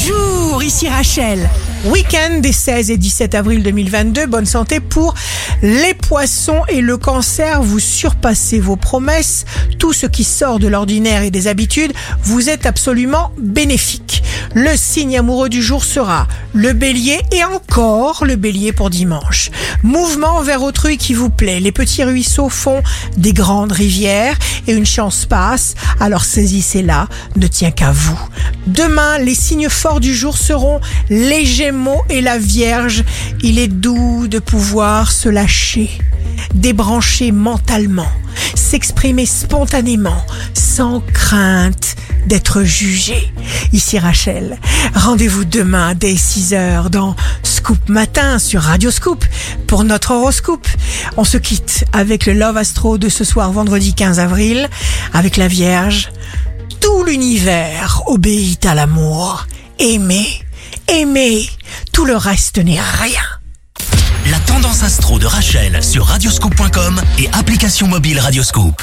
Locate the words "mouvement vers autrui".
19.82-20.96